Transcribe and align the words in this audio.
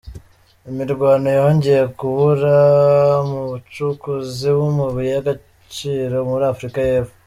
Imirwano 0.69 1.27
yongeye 1.39 1.83
kubura 1.97 2.55
mu 3.29 3.39
bacukuzi 3.49 4.47
b’amabuye 4.55 5.09
y’acaciro 5.15 6.15
muri 6.29 6.45
Afurika 6.53 6.79
y’Epfo 6.87 7.15